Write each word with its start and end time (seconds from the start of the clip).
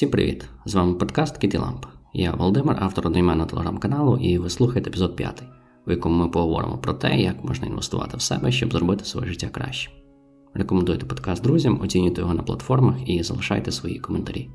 Всім 0.00 0.10
привіт! 0.10 0.44
З 0.64 0.74
вами 0.74 0.94
подкаст 0.94 1.38
Кіті. 1.38 1.60
Я 2.12 2.32
Володимир, 2.32 2.76
автор 2.80 3.06
одноіменного 3.06 3.48
телеграм-каналу, 3.48 4.16
і 4.16 4.38
ви 4.38 4.50
слухаєте 4.50 4.90
епізод 4.90 5.16
5, 5.16 5.42
у 5.86 5.90
якому 5.90 6.24
ми 6.24 6.30
поговоримо 6.30 6.78
про 6.78 6.92
те, 6.92 7.20
як 7.20 7.44
можна 7.44 7.66
інвестувати 7.66 8.16
в 8.16 8.20
себе, 8.22 8.52
щоб 8.52 8.72
зробити 8.72 9.04
своє 9.04 9.26
життя 9.26 9.48
краще. 9.48 9.90
Рекомендуйте 10.54 11.06
подкаст 11.06 11.42
друзям, 11.42 11.80
оцінюйте 11.82 12.20
його 12.20 12.34
на 12.34 12.42
платформах 12.42 13.08
і 13.08 13.22
залишайте 13.22 13.72
свої 13.72 13.98
коментарі. 13.98 14.50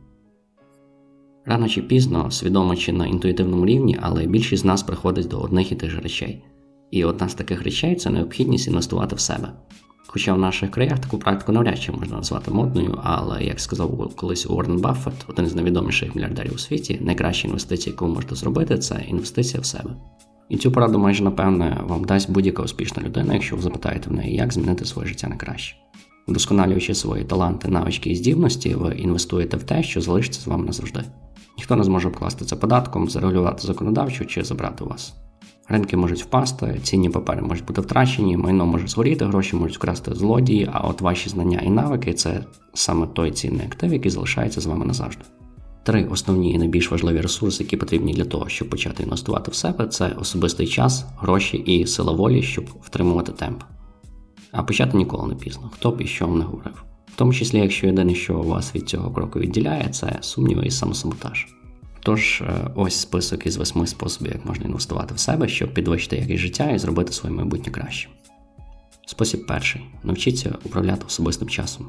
Рано 1.45 1.67
чи 1.67 1.81
пізно, 1.81 2.31
свідомо 2.31 2.75
чи 2.75 2.93
на 2.93 3.07
інтуїтивному 3.07 3.65
рівні, 3.65 3.98
але 4.01 4.25
більшість 4.25 4.63
з 4.63 4.65
нас 4.65 4.84
приходить 4.84 5.27
до 5.27 5.39
одних 5.39 5.71
і 5.71 5.75
тих 5.75 5.89
же 5.89 5.99
речей. 5.99 6.43
І 6.91 7.03
одна 7.03 7.30
з 7.30 7.34
таких 7.34 7.63
речей 7.63 7.95
це 7.95 8.09
необхідність 8.09 8.67
інвестувати 8.67 9.16
в 9.16 9.20
себе. 9.20 9.52
Хоча 10.07 10.34
в 10.34 10.39
наших 10.39 10.71
краях 10.71 10.99
таку 10.99 11.17
практику 11.17 11.52
навряд 11.52 11.80
чи 11.80 11.91
можна 11.91 12.17
назвати 12.17 12.52
модною, 12.52 12.99
але 13.03 13.43
як 13.43 13.59
сказав 13.59 14.16
колись 14.16 14.45
Уоррен 14.49 14.81
Баффет, 14.81 15.13
один 15.27 15.48
з 15.48 15.55
найвідоміших 15.55 16.16
мільярдерів 16.16 16.53
у 16.55 16.57
світі, 16.57 16.99
найкраща 17.02 17.48
інвестиція, 17.48 17.93
яку 17.93 18.05
ви 18.05 18.13
можете 18.13 18.35
зробити, 18.35 18.77
це 18.77 19.03
інвестиція 19.07 19.62
в 19.62 19.66
себе. 19.66 19.90
І 20.49 20.57
цю 20.57 20.71
пораду 20.71 20.99
майже 20.99 21.23
напевне 21.23 21.81
вам 21.88 22.03
дасть 22.03 22.31
будь-яка 22.31 22.63
успішна 22.63 23.04
людина, 23.04 23.34
якщо 23.34 23.55
ви 23.55 23.62
запитаєте 23.62 24.09
в 24.09 24.13
неї, 24.13 24.35
як 24.35 24.54
змінити 24.54 24.85
своє 24.85 25.07
життя 25.07 25.27
на 25.27 25.35
краще. 25.35 25.76
Вдосконалюючи 26.27 26.95
свої 26.95 27.23
таланти, 27.23 27.67
навички 27.67 28.09
і 28.09 28.15
здібності, 28.15 28.76
ви 28.76 28.95
інвестуєте 28.95 29.57
в 29.57 29.63
те, 29.63 29.84
що 29.84 30.02
залишиться 30.02 30.41
з 30.41 30.48
вами 30.48 30.65
назавжди. 30.65 31.04
Ніхто 31.57 31.76
не 31.76 31.84
зможе 31.84 32.07
обкласти 32.07 32.46
це 32.46 32.55
податком, 32.55 33.09
зарегулювати 33.09 33.68
законодавчо 33.68 34.26
чи 34.26 34.43
забрати 34.43 34.84
у 34.84 34.87
вас. 34.87 35.24
Ринки 35.68 35.98
можуть 35.98 36.24
впасти, 36.24 36.80
цінні 36.84 37.10
папери 37.10 37.41
можуть 37.41 37.66
бути 37.66 37.82
втрачені, 37.82 38.38
майно 38.38 38.66
може 38.66 38.88
згоріти, 38.88 39.26
гроші 39.26 39.55
можуть 39.55 39.77
вкрасти 39.77 40.16
злодії, 40.16 40.70
а 40.71 40.80
от 40.80 41.02
ваші 41.02 41.30
знання 41.30 41.62
і 41.66 41.70
навики 41.70 42.13
це 42.13 42.44
саме 42.74 43.08
той 43.08 43.32
цінний 43.32 43.66
актив, 43.66 43.93
який 43.93 44.12
залишається 44.12 44.62
з 44.62 44.66
вами 44.66 44.86
назавжди. 44.86 45.24
Три 45.84 46.05
основні 46.05 46.54
і 46.54 46.58
найбільш 46.58 46.91
важливі 46.91 47.21
ресурси, 47.21 47.63
які 47.63 47.77
потрібні 47.77 48.13
для 48.13 48.26
того, 48.26 48.49
щоб 48.49 48.70
почати 48.70 49.04
інвестувати 49.04 49.52
в 49.52 49.55
себе, 49.55 49.88
це 49.88 50.08
особистий 50.20 50.68
час, 50.68 51.05
гроші 51.20 51.58
і 51.58 51.88
сила 51.88 52.13
волі, 52.13 52.43
щоб 52.43 52.66
втримувати 52.82 53.32
темп. 53.32 53.63
А 54.52 54.63
почати 54.63 54.98
ніколи 54.98 55.27
не 55.27 55.36
пізно, 55.36 55.71
хто 55.74 55.91
б 55.91 56.02
і 56.02 56.08
що 56.08 56.27
вам 56.27 56.40
не 56.40 56.46
говорив. 56.46 56.84
В 57.05 57.16
тому 57.16 57.34
числі, 57.34 57.60
якщо 57.60 57.88
єдине, 57.88 58.16
що 58.16 58.34
вас 58.34 58.76
від 58.76 58.90
цього 58.90 59.12
кроку 59.12 59.40
відділяє, 59.40 59.90
це 59.91 60.18
сумніви 60.21 60.66
і 60.66 60.71
самосаботаж. 60.71 61.46
Тож, 62.05 62.41
е, 62.41 62.71
ось 62.75 62.95
список 62.95 63.45
із 63.45 63.57
восьми 63.57 63.87
способів, 63.87 64.31
як 64.31 64.45
можна 64.45 64.66
інвестувати 64.66 65.13
в 65.13 65.19
себе, 65.19 65.47
щоб 65.47 65.73
підвищити 65.73 66.16
якість 66.16 66.44
життя 66.44 66.72
і 66.72 66.79
зробити 66.79 67.13
своє 67.13 67.35
майбутнє 67.35 67.72
краще. 67.72 68.09
Спосіб 69.06 69.45
перший 69.45 69.81
навчіться 70.03 70.56
управляти 70.63 71.03
особистим 71.07 71.50
часом. 71.50 71.88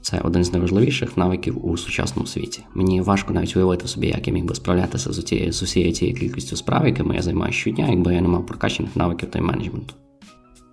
Це 0.00 0.20
один 0.20 0.44
з 0.44 0.52
найважливіших 0.52 1.16
навиків 1.16 1.66
у 1.66 1.76
сучасному 1.76 2.26
світі. 2.26 2.62
Мені 2.74 3.00
важко 3.00 3.32
навіть 3.32 3.56
уявити 3.56 3.88
собі, 3.88 4.06
як 4.06 4.26
я 4.26 4.32
міг 4.32 4.44
би 4.44 4.54
справлятися 4.54 5.12
з 5.12 5.18
усією, 5.18 5.52
з 5.52 5.72
цією 5.72 5.94
кількістю 5.94 6.56
справ, 6.56 6.86
якими 6.86 7.16
я 7.16 7.22
займаюся 7.22 7.58
щодня, 7.58 7.88
якби 7.88 8.14
я 8.14 8.20
не 8.20 8.28
мав 8.28 8.46
прокачаних 8.46 8.96
навиків 8.96 9.28
тайм-менеджменту. 9.28 9.92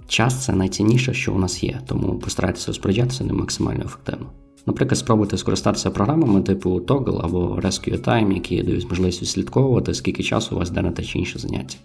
Час 0.07 0.45
це 0.45 0.53
найцінніше, 0.53 1.13
що 1.13 1.33
у 1.33 1.39
нас 1.39 1.63
є, 1.63 1.81
тому 1.87 2.19
постарайтеся 2.19 2.67
розпоряджатися 2.67 3.23
ним 3.23 3.37
максимально 3.37 3.83
ефективно. 3.85 4.44
Наприклад, 4.65 4.97
спробуйте 4.97 5.37
скористатися 5.37 5.91
програмами 5.91 6.41
типу 6.41 6.79
Toggle 6.79 7.25
або 7.25 7.59
Rescue 7.63 8.01
Time, 8.01 8.33
які 8.33 8.63
дають 8.63 8.89
можливість 8.89 9.21
відслідковувати, 9.21 9.93
скільки 9.93 10.23
часу 10.23 10.55
у 10.55 10.59
вас 10.59 10.71
на 10.71 10.91
те 10.91 11.03
чи 11.03 11.19
інше 11.19 11.39
заняття. 11.39 11.77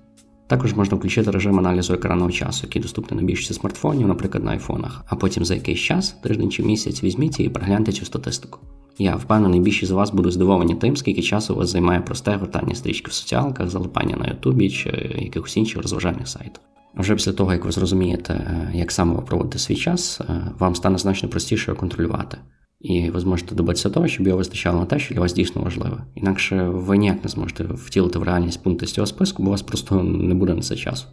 Також 0.47 0.75
можна 0.75 0.97
включити 0.97 1.31
режим 1.31 1.59
аналізу 1.59 1.95
екранного 1.95 2.31
часу, 2.31 2.61
який 2.63 2.83
доступний 2.83 3.21
на 3.21 3.27
більшості 3.27 3.55
смартфонів, 3.55 4.09
наприклад, 4.09 4.45
на 4.45 4.51
айфонах, 4.51 5.05
а 5.09 5.17
потім 5.17 5.45
за 5.45 5.55
якийсь 5.55 5.81
час, 5.81 6.11
тиждень 6.23 6.51
чи 6.51 6.63
місяць, 6.63 7.03
візьміть 7.03 7.41
і 7.41 7.49
перегляньте 7.49 7.93
цю 7.93 8.05
статистику. 8.05 8.59
Я 8.99 9.17
впевнений, 9.17 9.61
більшість 9.61 9.89
з 9.89 9.95
вас 9.95 10.11
будуть 10.11 10.33
здивовані 10.33 10.75
тим, 10.75 10.97
скільки 10.97 11.23
часу 11.23 11.55
у 11.55 11.57
вас 11.57 11.69
займає 11.69 12.01
просте 12.01 12.37
гортання 12.37 12.75
стрічки 12.75 13.11
в 13.11 13.13
соціалках, 13.13 13.71
залипання 13.71 14.17
на 14.17 14.27
Ютубі 14.27 14.71
чи 14.71 15.17
якихось 15.19 15.57
інших 15.57 15.83
розважальних 15.83 16.29
сайтах. 16.29 16.63
Вже 16.95 17.15
після 17.15 17.33
того, 17.33 17.53
як 17.53 17.65
ви 17.65 17.73
зрозумієте, 17.73 18.35
е, 18.35 18.71
як 18.75 18.93
саме 18.93 19.15
ви 19.15 19.23
проводите 19.23 19.59
свій 19.59 19.77
час, 19.77 20.21
е, 20.21 20.53
вам 20.59 20.75
стане 20.75 20.99
значно 20.99 21.29
простіше 21.29 21.75
контролювати. 21.75 22.39
І 22.81 23.11
ви 23.11 23.21
зможете 23.21 23.55
добитися 23.55 23.91
того, 23.91 24.09
щоб 24.09 24.27
його 24.27 24.39
вистачало 24.39 24.81
на 24.81 24.87
те, 24.87 24.99
що 24.99 25.15
для 25.15 25.21
вас 25.21 25.33
дійсно 25.33 25.63
важливе. 25.63 26.05
Інакше 26.15 26.69
ви 26.69 26.97
ніяк 26.97 27.25
не 27.25 27.31
зможете 27.31 27.65
втілити 27.65 28.19
в 28.19 28.23
реальність 28.23 28.63
пункти 28.63 28.87
з 28.87 28.93
цього 28.93 29.07
списку, 29.07 29.43
бо 29.43 29.49
у 29.49 29.51
вас 29.51 29.63
просто 29.63 30.03
не 30.03 30.35
буде 30.35 30.55
на 30.55 30.61
це 30.61 30.77
часу. 30.77 31.07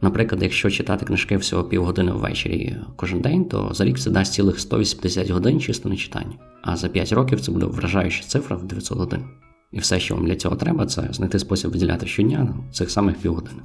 Наприклад, 0.00 0.42
якщо 0.42 0.70
читати 0.70 1.06
книжки 1.06 1.36
всього 1.36 1.64
півгодини 1.64 2.12
ввечері 2.12 2.76
кожен 2.96 3.20
день, 3.20 3.44
то 3.44 3.70
за 3.72 3.84
рік 3.84 3.98
це 3.98 4.10
дасть 4.10 4.32
цілих 4.32 4.60
180 4.60 5.30
годин 5.30 5.60
чисто 5.60 5.88
на 5.88 5.96
читання. 5.96 6.34
А 6.62 6.76
за 6.76 6.88
5 6.88 7.12
років 7.12 7.40
це 7.40 7.52
буде 7.52 7.66
вражаюча 7.66 8.22
цифра 8.22 8.56
в 8.56 8.64
900 8.64 8.98
годин. 8.98 9.24
І 9.72 9.78
все, 9.78 10.00
що 10.00 10.14
вам 10.14 10.26
для 10.26 10.36
цього 10.36 10.56
треба, 10.56 10.86
це 10.86 11.08
знайти 11.10 11.38
спосіб 11.38 11.70
виділяти 11.70 12.06
щодня 12.06 12.54
цих 12.72 12.90
самих 12.90 13.16
півгодини. 13.16 13.62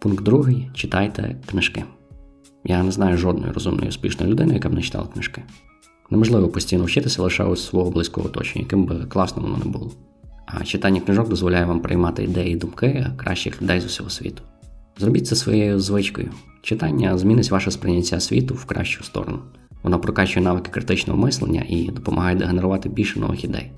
Пункт 0.00 0.24
другий 0.24 0.70
читайте 0.74 1.36
книжки. 1.46 1.84
Я 2.64 2.82
не 2.82 2.90
знаю 2.90 3.16
жодної 3.16 3.52
розумної 3.52 3.88
успішної 3.88 4.32
людини, 4.32 4.54
яка 4.54 4.68
б 4.68 4.72
не 4.72 4.82
читала 4.82 5.06
книжки. 5.06 5.42
Неможливо 6.14 6.48
постійно 6.48 6.84
вчитися 6.84 7.22
лише 7.22 7.44
у 7.44 7.56
свого 7.56 7.90
близького 7.90 8.26
оточення, 8.26 8.62
яким 8.62 8.84
би 8.84 9.04
класно 9.04 9.42
воно 9.42 9.56
не 9.56 9.64
було. 9.64 9.90
А 10.46 10.64
читання 10.64 11.00
книжок 11.00 11.28
дозволяє 11.28 11.64
вам 11.64 11.80
приймати 11.80 12.24
ідеї 12.24 12.52
і 12.52 12.56
думки 12.56 13.06
кращих 13.16 13.62
людей 13.62 13.80
з 13.80 13.84
усього 13.84 14.10
світу. 14.10 14.42
Зробіть 14.98 15.26
це 15.26 15.36
своєю 15.36 15.80
звичкою. 15.80 16.30
Читання 16.62 17.18
змінить 17.18 17.50
ваше 17.50 17.70
сприйняття 17.70 18.20
світу 18.20 18.54
в 18.54 18.64
кращу 18.64 19.04
сторону. 19.04 19.38
Воно 19.82 20.00
прокачує 20.00 20.44
навики 20.44 20.70
критичного 20.70 21.18
мислення 21.18 21.64
і 21.68 21.90
допомагає 21.90 22.36
дегенерувати 22.36 22.88
більше 22.88 23.20
нових 23.20 23.44
ідей. 23.44 23.70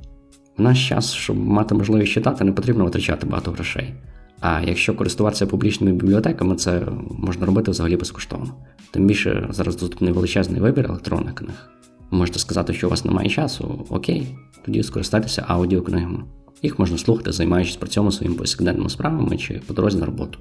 В 0.58 0.62
наш 0.62 0.88
час, 0.88 1.12
щоб 1.12 1.38
мати 1.38 1.74
можливість 1.74 2.12
читати, 2.12 2.44
не 2.44 2.52
потрібно 2.52 2.84
витрачати 2.84 3.26
багато 3.26 3.50
грошей. 3.50 3.94
А 4.40 4.60
якщо 4.60 4.94
користуватися 4.94 5.46
публічними 5.46 5.92
бібліотеками, 5.92 6.56
це 6.56 6.82
можна 7.18 7.46
робити 7.46 7.70
взагалі 7.70 7.96
безкоштовно. 7.96 8.54
Тим 8.90 9.06
більше 9.06 9.48
зараз 9.50 9.76
доступний 9.76 10.12
величезний 10.12 10.60
вибір 10.60 10.86
електронних 10.86 11.34
книг. 11.34 11.70
Можете 12.10 12.38
сказати, 12.38 12.72
що 12.72 12.86
у 12.86 12.90
вас 12.90 13.04
немає 13.04 13.28
часу, 13.28 13.86
окей, 13.90 14.36
тоді 14.64 14.82
скористайтеся 14.82 15.44
аудіокнигами. 15.48 16.24
Їх 16.62 16.78
можна 16.78 16.98
слухати, 16.98 17.32
займаючись 17.32 17.76
при 17.76 17.88
цьому 17.88 18.12
своїми 18.12 18.36
повсякденними 18.36 18.90
справами 18.90 19.36
чи 19.36 19.62
по 19.66 19.74
дорозі 19.74 19.98
на 19.98 20.06
роботу. 20.06 20.38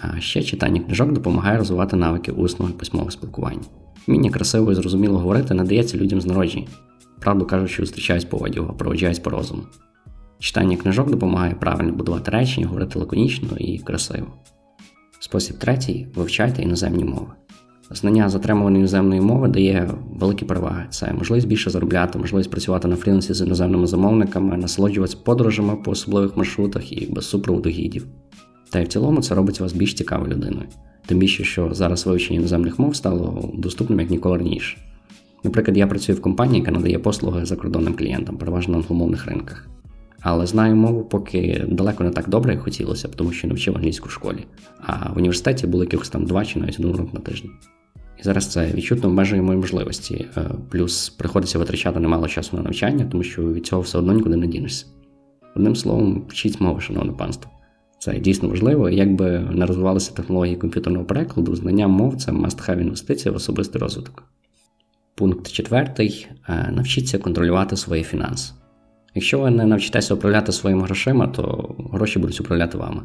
А 0.00 0.20
ще 0.20 0.42
читання 0.42 0.80
книжок 0.80 1.12
допомагає 1.12 1.58
розвивати 1.58 1.96
навики 1.96 2.32
усного 2.32 2.70
і 2.70 2.74
письмового 2.74 3.10
спілкування. 3.10 3.60
Вміння 4.06 4.30
красиво 4.30 4.72
і 4.72 4.74
зрозуміло 4.74 5.18
говорити 5.18 5.54
надається 5.54 5.96
людям 5.96 6.20
з 6.20 6.26
народження. 6.26 6.66
Правду 7.20 7.46
кажучи, 7.46 7.82
зустрічаюсь 7.82 8.24
по 8.24 8.36
одягу, 8.36 8.66
а 8.70 8.72
проводжаюсь 8.72 9.18
по 9.18 9.30
розуму. 9.30 9.62
Читання 10.38 10.76
книжок 10.76 11.10
допомагає 11.10 11.54
правильно 11.54 11.92
будувати 11.92 12.30
речення, 12.30 12.66
говорити 12.66 12.98
лаконічно 12.98 13.56
і 13.58 13.78
красиво. 13.78 14.26
Спосіб 15.18 15.58
третій 15.58 16.06
вивчайте 16.14 16.62
іноземні 16.62 17.04
мови. 17.04 17.32
Знання 17.92 18.28
затримуваної 18.28 18.78
іноземної 18.78 19.20
мови 19.20 19.48
дає 19.48 19.90
великі 20.14 20.46
переваги. 20.46 20.84
Це 20.90 21.12
можливість 21.12 21.46
більше 21.46 21.70
заробляти, 21.70 22.18
можливість 22.18 22.50
працювати 22.50 22.88
на 22.88 22.96
фрілансі 22.96 23.34
з 23.34 23.40
іноземними 23.40 23.86
замовниками, 23.86 24.56
насолоджуватися 24.56 25.18
подорожами 25.24 25.76
по 25.76 25.90
особливих 25.90 26.36
маршрутах 26.36 26.92
і 26.92 27.06
без 27.10 27.28
супроводу 27.28 27.68
гідів. 27.68 28.06
Та 28.70 28.80
й 28.80 28.84
в 28.84 28.88
цілому 28.88 29.22
це 29.22 29.34
робить 29.34 29.60
вас 29.60 29.72
більш 29.72 29.94
цікавою 29.94 30.32
людиною. 30.32 30.66
Тим 31.06 31.18
більше, 31.18 31.44
що 31.44 31.74
зараз 31.74 32.06
вивчення 32.06 32.38
іноземних 32.38 32.78
мов 32.78 32.96
стало 32.96 33.50
доступним 33.54 34.00
як 34.00 34.10
ніколи 34.10 34.38
раніше. 34.38 34.78
Наприклад, 35.44 35.76
я 35.76 35.86
працюю 35.86 36.18
в 36.18 36.22
компанії, 36.22 36.58
яка 36.58 36.70
надає 36.70 36.98
послуги 36.98 37.44
закордонним 37.44 37.94
клієнтам, 37.94 38.36
переважно 38.36 38.72
на 38.72 38.78
англомовних 38.78 39.26
ринках. 39.26 39.68
Але 40.20 40.46
знаю 40.46 40.76
мову 40.76 41.04
поки 41.04 41.64
далеко 41.68 42.04
не 42.04 42.10
так 42.10 42.28
добре, 42.28 42.52
як 42.52 42.62
хотілося 42.62 43.08
б, 43.08 43.14
тому 43.14 43.32
що 43.32 43.48
навчив 43.48 43.76
англійську 43.76 44.08
в 44.08 44.12
школі. 44.12 44.46
А 44.86 45.12
в 45.12 45.18
університеті 45.18 45.66
було 45.66 45.84
якихось 45.84 46.08
там 46.08 46.24
два 46.24 46.44
чи 46.44 46.58
навіть 46.58 46.80
один 46.80 46.94
урок 46.94 47.14
на 47.14 47.20
тиждень. 47.20 47.50
І 48.20 48.22
зараз 48.22 48.46
це 48.46 48.72
відчутно 48.74 49.08
обмежує 49.08 49.42
мої 49.42 49.58
можливості. 49.58 50.26
Е, 50.36 50.50
плюс 50.70 51.08
приходиться 51.08 51.58
витрачати 51.58 52.00
немало 52.00 52.28
часу 52.28 52.56
на 52.56 52.62
навчання, 52.62 53.06
тому 53.10 53.22
що 53.22 53.52
від 53.52 53.66
цього 53.66 53.82
все 53.82 53.98
одно 53.98 54.12
нікуди 54.12 54.36
не 54.36 54.46
дінешся. 54.46 54.86
Одним 55.56 55.76
словом, 55.76 56.24
вчіть 56.28 56.60
мови, 56.60 56.80
шановне 56.80 57.12
панство. 57.12 57.50
Це 57.98 58.18
дійсно 58.18 58.48
важливо, 58.48 58.90
якби 58.90 59.38
не 59.38 59.66
розвивалися 59.66 60.12
технології 60.12 60.56
комп'ютерного 60.56 61.04
перекладу, 61.04 61.56
знання 61.56 61.88
мов 61.88 62.16
це 62.16 62.32
must-have 62.32 62.80
інвестиція 62.80 63.32
в 63.32 63.36
особистий 63.36 63.80
розвиток. 63.80 64.24
Пункт 65.14 65.52
четвертий: 65.52 66.28
е, 66.48 66.72
навчіться 66.72 67.18
контролювати 67.18 67.76
свої 67.76 68.02
фінанси. 68.02 68.52
Якщо 69.14 69.38
ви 69.38 69.50
не 69.50 69.66
навчитеся 69.66 70.14
управляти 70.14 70.52
своїми 70.52 70.82
грошима, 70.82 71.26
то 71.26 71.74
гроші 71.92 72.18
будуть 72.18 72.40
управляти 72.40 72.78
вами. 72.78 73.02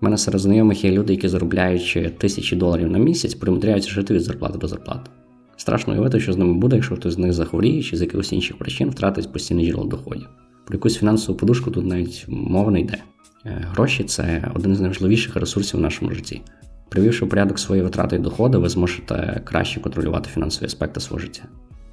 У 0.00 0.04
мене 0.04 0.18
серед 0.18 0.40
знайомих 0.40 0.84
є 0.84 0.90
люди, 0.90 1.12
які 1.12 1.28
заробляючи 1.28 2.10
тисячі 2.18 2.56
доларів 2.56 2.90
на 2.90 2.98
місяць, 2.98 3.34
примудряються 3.34 3.90
жити 3.90 4.14
від 4.14 4.22
зарплати 4.22 4.58
до 4.58 4.68
зарплати. 4.68 5.10
Страшно 5.56 5.92
уявити, 5.92 6.20
що 6.20 6.32
з 6.32 6.36
ними 6.36 6.54
буде, 6.54 6.76
якщо 6.76 6.96
хтось 6.96 7.14
з 7.14 7.18
них 7.18 7.32
захворіє 7.32 7.82
чи 7.82 7.96
з 7.96 8.00
якихось 8.00 8.32
інших 8.32 8.58
причин 8.58 8.90
втратить 8.90 9.32
постійне 9.32 9.64
джерело 9.64 9.84
доходів. 9.84 10.28
Про 10.66 10.74
якусь 10.74 10.98
фінансову 10.98 11.38
подушку 11.38 11.70
тут 11.70 11.86
навіть 11.86 12.24
мова 12.28 12.70
не 12.70 12.80
йде. 12.80 12.98
Е, 13.46 13.66
гроші 13.70 14.04
це 14.04 14.52
один 14.54 14.76
з 14.76 14.80
найважливіших 14.80 15.36
ресурсів 15.36 15.80
в 15.80 15.82
нашому 15.82 16.12
житті. 16.12 16.42
Привівши 16.88 17.24
в 17.24 17.28
порядок 17.28 17.58
свої 17.58 17.82
витрати 17.82 18.16
і 18.16 18.18
доходи, 18.18 18.58
ви 18.58 18.68
зможете 18.68 19.40
краще 19.44 19.80
контролювати 19.80 20.30
фінансові 20.34 20.66
аспекти 20.66 21.00
свого 21.00 21.20
життя. 21.20 21.42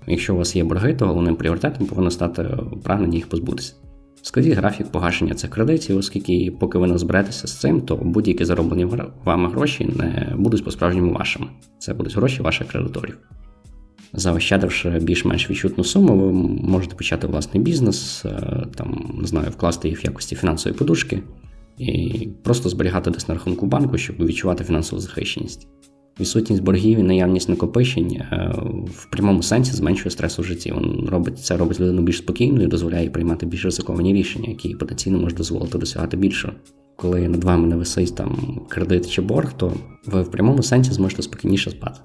Якщо 0.08 0.36
у 0.36 0.38
вас 0.38 0.56
є 0.56 0.64
борги, 0.64 0.94
то 0.94 1.08
головним 1.08 1.36
пріоритетом 1.36 1.88
повинно 1.88 2.12
стати 2.12 2.48
прагнення 2.84 3.16
їх 3.16 3.30
позбутися. 3.30 3.74
Складіть 4.26 4.54
графік 4.54 4.88
погашення 4.88 5.34
цих 5.34 5.50
кредитів, 5.50 5.98
оскільки, 5.98 6.54
поки 6.60 6.78
ви 6.78 6.88
не 6.88 6.98
зберетеся 6.98 7.48
з 7.48 7.60
цим, 7.60 7.82
то 7.82 7.96
будь-які 7.96 8.46
зароблені 8.46 8.88
вами 9.24 9.50
гроші 9.50 9.86
не 9.96 10.34
будуть 10.38 10.64
по-справжньому 10.64 11.14
вашими. 11.14 11.48
Це 11.80 11.94
будуть 11.94 12.16
гроші 12.16 12.42
ваших 12.42 12.68
кредиторів. 12.68 13.18
Заощадивши 14.14 14.90
більш-менш 14.90 15.50
відчутну 15.50 15.84
суму, 15.84 16.18
ви 16.18 16.32
можете 16.70 16.96
почати 16.96 17.28
власний 17.28 17.64
бізнес, 17.64 18.26
е, 18.26 18.66
там, 18.76 19.12
не 19.22 19.28
знаю, 19.28 19.50
вкласти 19.50 19.90
їх 19.90 20.04
в 20.04 20.06
якості 20.06 20.36
фінансової 20.36 20.80
подушки 20.80 21.22
і 21.78 22.30
просто 22.44 22.70
зберігати 22.70 23.12
десь 23.12 23.28
на 23.28 23.34
рахунку 23.34 23.66
банку, 23.66 23.98
щоб 23.98 24.26
відчувати 24.26 24.64
фінансову 24.64 25.02
захищеність. 25.02 25.68
Відсутність 26.20 26.64
боргів 26.64 27.00
і 27.00 27.04
наявність 27.04 27.50
накопичень 27.50 28.12
е, 28.12 28.56
в 28.94 29.06
прямому 29.06 29.44
сенсі 29.44 29.72
зменшує 29.72 30.12
стрес 30.12 30.40
у 30.40 30.44
житті. 30.44 30.74
Він 30.78 31.10
робить 31.10 31.40
це 31.40 31.58
робить 31.58 31.80
людину 31.80 32.02
більш 32.02 32.18
спокійною 32.18 32.68
і 32.68 32.70
дозволяє 32.70 33.10
приймати 33.10 33.46
більш 33.46 33.66
ризиковані 33.66 34.14
рішення, 34.14 34.50
які 34.50 34.76
потенційно 34.76 35.20
можуть 35.20 35.38
дозволити 35.38 35.78
досягати 35.78 36.18
більше. 36.18 36.54
Коли 36.96 37.28
над 37.28 37.44
вами 37.44 37.68
не 37.68 37.76
висить 37.76 38.16
там 38.16 38.62
кредит 38.70 39.10
чи 39.10 39.22
борг, 39.22 39.54
то 39.54 39.74
ви 40.06 40.22
в 40.22 40.32
прямому 40.32 40.64
сенсі 40.64 40.92
зможете 40.92 41.22
спокійніше 41.22 41.70
спати. 41.70 42.00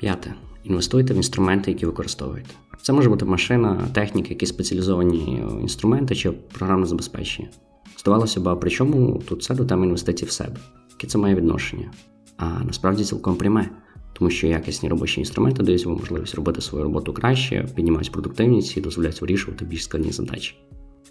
П'яте. 0.00 0.34
Інвестуйте 0.64 1.14
в 1.14 1.16
інструменти, 1.16 1.70
які 1.70 1.86
використовуєте. 1.86 2.50
Це 2.82 2.92
може 2.92 3.10
бути 3.10 3.24
машина, 3.24 3.88
техніка, 3.92 4.28
якісь 4.28 4.48
спеціалізовані 4.48 5.42
інструменти 5.60 6.14
чи 6.14 6.30
програмне 6.30 6.86
забезпечення. 6.86 7.48
Здавалося 7.98 8.40
б, 8.40 8.48
а 8.48 8.56
при 8.56 8.70
чому 8.70 9.22
тут 9.28 9.42
це 9.42 9.54
до 9.54 9.64
теми 9.64 9.86
інвестицій 9.86 10.24
в 10.24 10.30
себе? 10.30 10.56
Яке 10.90 11.06
це 11.06 11.18
має 11.18 11.34
відношення? 11.34 11.90
А 12.38 12.64
насправді 12.64 13.04
цілком 13.04 13.36
пряме, 13.36 13.70
тому 14.12 14.30
що 14.30 14.46
якісні 14.46 14.88
робочі 14.88 15.20
інструменти 15.20 15.62
дають 15.62 15.86
вам 15.86 15.96
можливість 15.96 16.34
робити 16.34 16.60
свою 16.60 16.84
роботу 16.84 17.12
краще, 17.12 17.68
піднімають 17.76 18.12
продуктивність 18.12 18.76
і 18.76 18.80
дозволяють 18.80 19.20
вирішувати 19.20 19.64
більш 19.64 19.84
складні 19.84 20.12
задачі. 20.12 20.56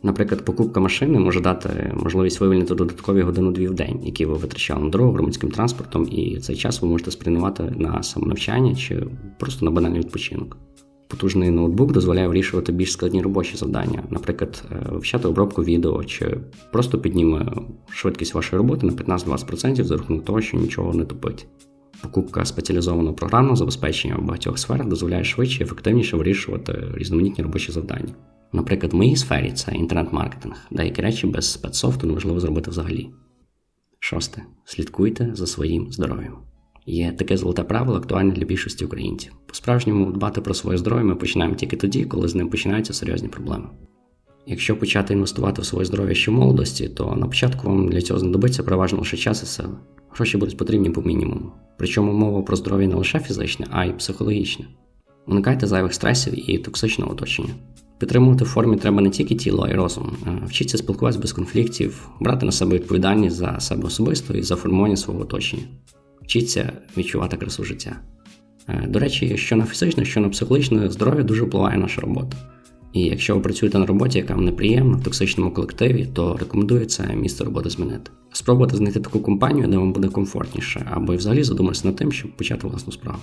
Наприклад, 0.03 0.45
покупка 0.45 0.79
машини 0.79 1.19
може 1.19 1.39
дати 1.39 1.93
можливість 1.95 2.39
вивільнити 2.39 2.75
додаткові 2.75 3.21
годину-дві 3.21 3.67
в 3.67 3.73
день, 3.73 3.99
які 4.03 4.25
ви 4.25 4.33
витрачали 4.33 4.83
на 4.83 4.89
дорогу 4.89 5.11
громадським 5.11 5.51
транспортом, 5.51 6.07
і 6.11 6.39
цей 6.39 6.55
час 6.55 6.81
ви 6.81 6.87
можете 6.87 7.11
спрямувати 7.11 7.63
на 7.63 8.03
самонавчання 8.03 8.75
чи 8.75 9.03
просто 9.39 9.65
на 9.65 9.71
банальний 9.71 9.99
відпочинок. 9.99 10.57
Потужний 11.07 11.51
ноутбук 11.51 11.91
дозволяє 11.91 12.27
вирішувати 12.27 12.71
більш 12.71 12.91
складні 12.91 13.21
робочі 13.21 13.57
завдання, 13.57 14.03
наприклад, 14.09 14.63
е, 14.71 14.89
вивчати 14.91 15.27
обробку 15.27 15.63
відео 15.63 16.03
чи 16.03 16.37
просто 16.71 16.99
підніме 16.99 17.51
швидкість 17.89 18.33
вашої 18.33 18.57
роботи 18.57 18.85
на 18.85 18.93
15-20% 18.93 19.83
за 19.83 19.97
рахунок 19.97 20.25
того, 20.25 20.41
що 20.41 20.57
нічого 20.57 20.93
не 20.93 21.05
тупить. 21.05 21.47
Покупка 22.01 22.45
спеціалізованого 22.45 23.15
програмного 23.15 23.55
забезпечення 23.55 24.15
в 24.15 24.25
багатьох 24.25 24.59
сферах 24.59 24.87
дозволяє 24.87 25.23
швидше 25.23 25.59
і 25.59 25.63
ефективніше 25.63 26.17
вирішувати 26.17 26.83
різноманітні 26.93 27.43
робочі 27.43 27.71
завдання. 27.71 28.13
Наприклад, 28.53 28.93
в 28.93 28.95
моїй 28.95 29.15
сфері 29.15 29.51
це 29.51 29.71
інтернет-маркетинг, 29.71 30.55
деякі 30.71 31.01
речі 31.01 31.27
без 31.27 31.51
спецсофту 31.51 32.07
неможливо 32.07 32.39
зробити 32.39 32.71
взагалі. 32.71 33.09
Шосте. 33.99 34.43
Слідкуйте 34.65 35.31
за 35.33 35.47
своїм 35.47 35.91
здоров'ям. 35.91 36.37
Є 36.89 37.11
таке 37.11 37.37
золоте 37.37 37.63
правило, 37.63 37.97
актуальне 37.97 38.33
для 38.33 38.45
більшості 38.45 38.85
українців. 38.85 39.33
По-справжньому 39.45 40.11
дбати 40.11 40.41
про 40.41 40.53
своє 40.53 40.77
здоров'я 40.77 41.05
ми 41.05 41.15
починаємо 41.15 41.55
тільки 41.55 41.77
тоді, 41.77 42.05
коли 42.05 42.27
з 42.27 42.35
ним 42.35 42.49
починаються 42.49 42.93
серйозні 42.93 43.27
проблеми. 43.27 43.65
Якщо 44.45 44.77
почати 44.79 45.13
інвестувати 45.13 45.61
в 45.61 45.65
своє 45.65 45.85
здоров'я 45.85 46.15
ще 46.15 46.31
в 46.31 46.33
молодості, 46.33 46.89
то 46.89 47.15
на 47.15 47.27
початку 47.27 47.67
вам 47.67 47.89
для 47.89 48.01
цього 48.01 48.19
знадобиться 48.19 48.63
переважно 48.63 48.99
лише 48.99 49.17
час 49.17 49.43
і 49.43 49.45
сили. 49.45 49.77
Гроші 50.09 50.37
будуть 50.37 50.57
потрібні 50.57 50.89
по 50.89 51.01
мінімуму. 51.01 51.51
Причому 51.77 52.13
мова 52.13 52.41
про 52.41 52.55
здоров'я 52.55 52.87
не 52.87 52.95
лише 52.95 53.19
фізичне, 53.19 53.67
а 53.71 53.85
й 53.85 53.93
психологічне. 53.93 54.65
Уникайте 55.27 55.67
зайвих 55.67 55.93
стресів 55.93 56.49
і 56.49 56.57
токсичного 56.57 57.11
оточення. 57.11 57.53
Підтримувати 57.99 58.43
в 58.43 58.47
формі 58.47 58.77
треба 58.77 59.01
не 59.01 59.09
тільки 59.09 59.35
тіло, 59.35 59.63
а 59.63 59.69
й 59.69 59.73
розум. 59.73 60.11
Вчіться 60.45 60.77
спілкуватися 60.77 61.21
без 61.21 61.33
конфліктів, 61.33 62.09
брати 62.19 62.45
на 62.45 62.51
себе 62.51 62.75
відповідальність 62.75 63.35
за 63.35 63.59
себе 63.59 63.83
особисто 63.83 64.33
і 64.33 64.41
за 64.41 64.55
формування 64.55 64.97
свого 64.97 65.21
оточення. 65.21 65.63
Вчіться 66.27 66.71
відчувати 66.97 67.37
красу 67.37 67.63
життя. 67.63 67.95
Е, 68.67 68.87
до 68.87 68.99
речі, 68.99 69.37
що 69.37 69.55
на 69.55 69.65
фізичне, 69.65 70.05
що 70.05 70.19
на 70.19 70.29
психологічне 70.29 70.91
здоров'я 70.91 71.23
дуже 71.23 71.43
впливає 71.43 71.77
наша 71.77 72.01
робота. 72.01 72.37
І 72.93 73.01
якщо 73.01 73.35
ви 73.35 73.41
працюєте 73.41 73.79
на 73.79 73.85
роботі, 73.85 74.17
яка 74.17 74.35
вам 74.35 74.45
неприємна, 74.45 74.97
в 74.97 75.03
токсичному 75.03 75.51
колективі, 75.51 76.07
то 76.13 76.37
рекомендую 76.37 76.85
це 76.85 77.15
місце 77.15 77.43
роботи 77.43 77.69
змінити. 77.69 78.11
Спробуйте 78.31 78.77
знайти 78.77 78.99
таку 78.99 79.19
компанію, 79.19 79.67
де 79.67 79.77
вам 79.77 79.93
буде 79.93 80.07
комфортніше, 80.07 80.91
або 80.91 81.13
і 81.13 81.17
взагалі 81.17 81.43
задуматися 81.43 81.87
над 81.87 81.95
тим, 81.95 82.11
щоб 82.11 82.37
почати 82.37 82.67
власну 82.67 82.93
справу. 82.93 83.19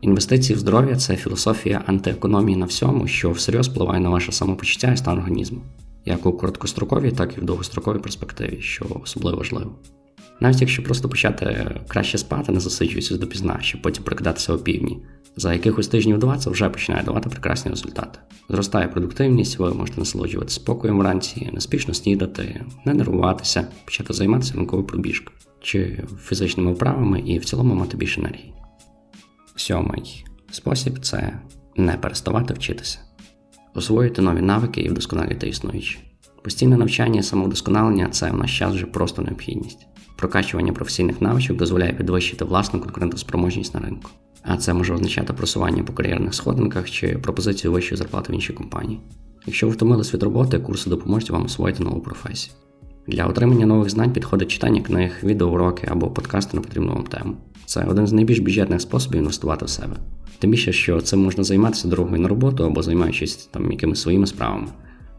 Інвестиції 0.00 0.56
в 0.56 0.58
здоров'я 0.58 0.96
це 0.96 1.16
філософія 1.16 1.82
антиекономії 1.86 2.56
на 2.56 2.66
всьому, 2.66 3.06
що 3.06 3.30
всерйоз 3.30 3.68
впливає 3.68 4.00
на 4.00 4.10
ваше 4.10 4.32
самопочуття 4.32 4.92
і 4.92 4.96
стан 4.96 5.18
організму, 5.18 5.60
як 6.04 6.26
у 6.26 6.32
короткостроковій, 6.32 7.10
так 7.10 7.38
і 7.38 7.40
в 7.40 7.44
довгостроковій 7.44 7.98
перспективі, 7.98 8.58
що 8.60 8.86
особливо 9.04 9.38
важливо. 9.38 9.70
Навіть 10.40 10.60
якщо 10.60 10.82
просто 10.82 11.08
почати 11.08 11.74
краще 11.88 12.18
спати, 12.18 12.52
не 12.52 12.60
засиджуючись 12.60 13.18
допізна, 13.18 13.58
щоб 13.60 13.82
потім 13.82 14.04
прокидатися 14.04 14.52
о 14.52 14.58
півдні, 14.58 14.98
за 15.36 15.52
якихось 15.52 15.88
тижнів 15.88 16.18
два 16.18 16.38
це 16.38 16.50
вже 16.50 16.68
починає 16.68 17.04
давати 17.04 17.28
прекрасні 17.28 17.70
результати. 17.70 18.18
Зростає 18.48 18.88
продуктивність, 18.88 19.58
ви 19.58 19.74
можете 19.74 20.00
насолоджуватися 20.00 20.60
спокоєм 20.60 20.98
вранці, 20.98 21.50
неспішно 21.52 21.94
снідати, 21.94 22.64
не 22.84 22.94
нервуватися, 22.94 23.66
почати 23.84 24.12
займатися 24.12 24.54
ранковою 24.56 24.86
пробіжкою 24.86 25.38
чи 25.60 26.04
фізичними 26.22 26.72
вправами 26.72 27.20
і 27.20 27.38
в 27.38 27.44
цілому 27.44 27.74
мати 27.74 27.96
більше 27.96 28.20
енергії. 28.20 28.54
Сьомий 29.56 30.24
спосіб 30.50 30.98
це 30.98 31.40
не 31.76 31.92
переставати 31.92 32.54
вчитися, 32.54 32.98
освоїти 33.74 34.22
нові 34.22 34.40
навики 34.40 34.80
і 34.80 34.88
вдосконалити 34.88 35.48
існуючі. 35.48 35.98
Постійне 36.44 36.76
навчання 36.76 37.20
і 37.20 37.22
самовдосконалення 37.22 38.08
це 38.08 38.30
в 38.30 38.36
наш 38.36 38.58
час 38.58 38.74
вже 38.74 38.86
просто 38.86 39.22
необхідність. 39.22 39.86
Прокачування 40.18 40.72
професійних 40.72 41.20
навичок 41.20 41.56
дозволяє 41.56 41.92
підвищити 41.92 42.44
власну 42.44 42.80
конкурентоспроможність 42.80 43.74
на 43.74 43.80
ринку. 43.80 44.10
А 44.42 44.56
це 44.56 44.74
може 44.74 44.94
означати 44.94 45.32
просування 45.32 45.82
по 45.82 45.92
кар'єрних 45.92 46.34
сходинках 46.34 46.90
чи 46.90 47.08
пропозицію 47.08 47.72
вищої 47.72 47.98
зарплати 47.98 48.32
в 48.32 48.34
іншій 48.34 48.52
компанії. 48.52 49.00
Якщо 49.46 49.66
ви 49.66 49.72
втомились 49.72 50.14
від 50.14 50.22
роботи, 50.22 50.58
курси 50.58 50.90
допоможуть 50.90 51.30
вам 51.30 51.44
освоїти 51.44 51.82
нову 51.82 52.00
професію. 52.00 52.54
Для 53.06 53.26
отримання 53.26 53.66
нових 53.66 53.90
знань 53.90 54.12
підходить 54.12 54.48
читання 54.48 54.80
книг, 54.80 55.12
відеоуроки 55.22 55.88
або 55.90 56.10
подкасти 56.10 56.56
на 56.56 56.62
потрібну 56.62 56.92
вам 56.92 57.04
тему. 57.04 57.36
Це 57.66 57.84
один 57.84 58.06
з 58.06 58.12
найбільш 58.12 58.38
бюджетних 58.38 58.80
способів 58.80 59.20
інвестувати 59.20 59.64
в 59.64 59.68
себе. 59.68 59.96
Тим 60.38 60.50
більше, 60.50 60.72
що 60.72 61.00
цим 61.00 61.22
можна 61.22 61.44
займатися 61.44 61.88
дорогою 61.88 62.20
на 62.20 62.28
роботу 62.28 62.64
або 62.64 62.82
займаючись 62.82 63.36
там 63.36 63.72
якимись 63.72 64.00
своїми 64.00 64.26
справами. 64.26 64.68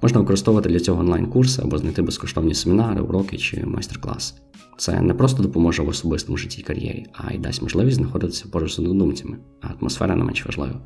Можна 0.01 0.20
використовувати 0.20 0.70
для 0.70 0.79
цього 0.79 1.01
онлайн-курси 1.01 1.62
або 1.62 1.77
знайти 1.77 2.01
безкоштовні 2.01 2.53
семінари, 2.53 3.01
уроки 3.01 3.38
чи 3.38 3.65
майстер-класи. 3.65 4.34
Це 4.77 5.01
не 5.01 5.13
просто 5.13 5.44
допоможе 5.44 5.84
в 5.84 5.88
особистому 5.88 6.38
житті 6.38 6.62
і 6.62 6.63
кар'єрі, 6.63 7.06
а 7.13 7.34
й 7.34 7.38
дасть 7.38 7.62
можливість 7.62 7.98
знаходитися 7.98 8.46
поруч 8.51 8.74
з 8.75 8.79
однодумцями, 8.79 9.38
а 9.62 9.68
атмосфера 9.79 10.15
не 10.15 10.24
менш 10.24 10.46
важлива. 10.46 10.82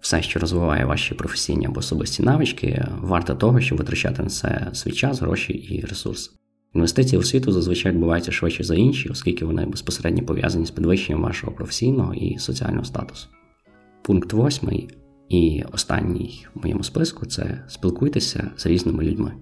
Все, 0.00 0.22
що 0.22 0.40
розвиває 0.40 0.84
ваші 0.84 1.14
професійні 1.14 1.66
або 1.66 1.78
особисті 1.78 2.22
навички, 2.22 2.86
варте 3.00 3.34
того, 3.34 3.60
щоб 3.60 3.78
витрачати 3.78 4.22
на 4.22 4.28
це 4.28 4.70
свій 4.72 4.92
час, 4.92 5.20
гроші 5.20 5.52
і 5.52 5.80
ресурси. 5.80 6.30
Інвестиції 6.74 7.18
в 7.18 7.20
освіту 7.20 7.52
зазвичай 7.52 7.92
відбуваються 7.92 8.32
швидше 8.32 8.64
за 8.64 8.74
інші, 8.74 9.08
оскільки 9.08 9.44
вони 9.44 9.66
безпосередньо 9.66 10.22
пов'язані 10.22 10.66
з 10.66 10.70
підвищенням 10.70 11.22
вашого 11.22 11.52
професійного 11.52 12.14
і 12.14 12.38
соціального 12.38 12.84
статусу. 12.84 13.26
Пункт 14.02 14.32
восьмий 14.32 14.88
і 15.28 15.64
останній 15.72 16.46
в 16.54 16.62
моєму 16.62 16.82
списку 16.82 17.26
це 17.26 17.64
спілкуйтеся 17.68 18.50
з 18.56 18.66
різними 18.66 19.04
людьми. 19.04 19.32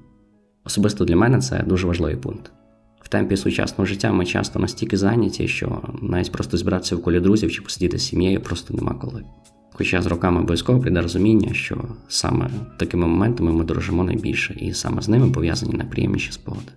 Особисто 0.64 1.04
для 1.04 1.16
мене 1.16 1.38
це 1.38 1.64
дуже 1.66 1.86
важливий 1.86 2.16
пункт. 2.16 2.52
В 3.00 3.08
темпі 3.08 3.36
сучасного 3.36 3.86
життя 3.86 4.12
ми 4.12 4.26
часто 4.26 4.58
настільки 4.58 4.96
зайняті, 4.96 5.48
що 5.48 5.82
навіть 6.02 6.32
просто 6.32 6.56
збиратися 6.56 6.96
в 6.96 7.02
колі 7.02 7.20
друзів 7.20 7.52
чи 7.52 7.62
посидіти 7.62 7.98
з 7.98 8.06
сім'єю 8.06 8.40
просто 8.40 8.74
нема 8.74 8.94
коли. 8.94 9.24
Хоча 9.72 10.02
з 10.02 10.06
роками 10.06 10.40
обов'язково 10.40 10.80
прийде 10.80 11.00
розуміння, 11.00 11.54
що 11.54 11.84
саме 12.08 12.50
такими 12.76 13.06
моментами 13.06 13.52
ми 13.52 13.64
дорожимо 13.64 14.04
найбільше, 14.04 14.54
і 14.60 14.72
саме 14.72 15.02
з 15.02 15.08
ними 15.08 15.30
пов'язані 15.30 15.72
найприємніші 15.72 16.32
спогади. 16.32 16.72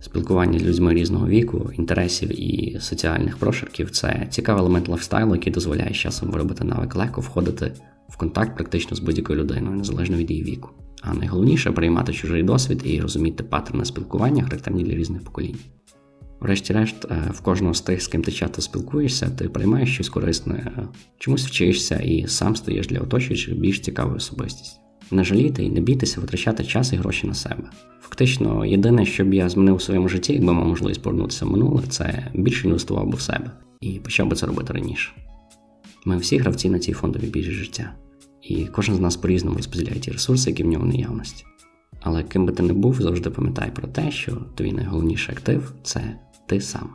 Спілкування 0.00 0.58
з 0.58 0.62
людьми 0.62 0.94
різного 0.94 1.28
віку, 1.28 1.70
інтересів 1.78 2.40
і 2.40 2.80
соціальних 2.80 3.36
прошарків 3.36 3.90
це 3.90 4.26
цікавий 4.30 4.60
елемент 4.62 4.88
лайфстайлу, 4.88 5.34
який 5.34 5.52
дозволяє 5.52 5.94
з 5.94 5.96
часом 5.96 6.30
виробити 6.30 6.64
навик 6.64 6.96
легко 6.96 7.20
входити 7.20 7.72
в 8.10 8.16
контакт 8.16 8.56
практично 8.56 8.96
з 8.96 9.00
будь-якою 9.00 9.40
людиною, 9.40 9.76
незалежно 9.76 10.16
від 10.16 10.30
її 10.30 10.42
віку. 10.42 10.70
А 11.02 11.14
найголовніше 11.14 11.72
приймати 11.72 12.12
чужий 12.12 12.42
досвід 12.42 12.82
і 12.84 13.00
розуміти 13.00 13.44
паттерни 13.44 13.84
спілкування, 13.84 14.44
характерні 14.44 14.84
для 14.84 14.94
різних 14.94 15.24
поколінь. 15.24 15.56
Врешті-решт, 16.40 17.06
е, 17.10 17.30
в 17.34 17.40
кожного 17.40 17.74
з 17.74 17.80
тих, 17.80 18.02
з 18.02 18.08
ким 18.08 18.22
ти 18.22 18.32
часто 18.32 18.62
спілкуєшся, 18.62 19.30
ти 19.30 19.48
приймаєш 19.48 19.94
щось 19.94 20.08
корисне, 20.08 20.88
чомусь 21.18 21.46
вчишся 21.46 21.96
і 21.96 22.26
сам 22.26 22.56
стаєш 22.56 22.86
для 22.86 23.00
оточуючих 23.00 23.58
більш 23.58 23.80
цікавою 23.80 24.16
особистістю. 24.16 24.80
Не 25.10 25.24
жаліти 25.24 25.64
і 25.64 25.70
не 25.70 25.80
бійтеся 25.80 26.20
витрачати 26.20 26.64
час 26.64 26.92
і 26.92 26.96
гроші 26.96 27.26
на 27.26 27.34
себе. 27.34 27.70
Фактично, 28.00 28.64
єдине, 28.64 29.06
що 29.06 29.24
б 29.24 29.34
я 29.34 29.48
змінив 29.48 29.74
у 29.74 29.80
своєму 29.80 30.08
житті, 30.08 30.32
якби 30.32 30.52
мав 30.52 30.66
можливість 30.66 31.02
повернутися 31.02 31.44
в 31.44 31.50
минуле, 31.50 31.82
це 31.88 32.26
більше 32.34 32.66
інвестував 32.66 33.06
би 33.06 33.16
в 33.16 33.20
себе 33.20 33.50
і 33.80 33.90
почав 33.90 34.28
би 34.28 34.36
це 34.36 34.46
робити 34.46 34.72
раніше. 34.72 35.10
Ми 36.04 36.16
всі 36.16 36.38
гравці 36.38 36.70
на 36.70 36.78
цій 36.78 36.92
фондовій 36.92 37.26
біржі 37.26 37.52
життя. 37.52 37.94
і 38.42 38.66
кожен 38.66 38.94
з 38.94 39.00
нас 39.00 39.16
по-різному 39.16 39.56
розподіляє 39.56 40.00
ті 40.00 40.10
ресурси, 40.10 40.50
які 40.50 40.62
в 40.62 40.66
ньому 40.66 40.86
наявності. 40.86 41.44
Але 42.00 42.22
ким 42.22 42.46
би 42.46 42.52
ти 42.52 42.62
не 42.62 42.72
був, 42.72 43.02
завжди 43.02 43.30
пам'ятай 43.30 43.74
про 43.74 43.88
те, 43.88 44.10
що 44.10 44.36
твій 44.54 44.72
найголовніший 44.72 45.34
актив 45.34 45.74
це 45.82 46.16
ти 46.46 46.60
сам. 46.60 46.90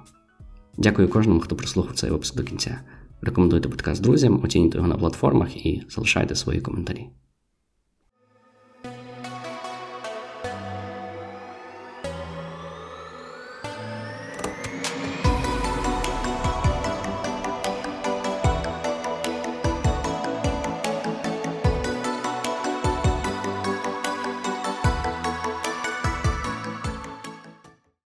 Дякую 0.77 1.09
кожному, 1.09 1.39
хто 1.39 1.55
прослухав 1.55 1.95
цей 1.95 2.09
випуск 2.11 2.35
до 2.35 2.43
кінця. 2.43 2.81
Рекомендуйте 3.21 3.69
подкаст 3.69 4.01
друзям, 4.01 4.43
оцінюйте 4.43 4.77
його 4.77 4.87
на 4.87 4.97
платформах 4.97 5.65
і 5.65 5.83
залишайте 5.89 6.35
свої 6.35 6.61
коментарі. 6.61 7.07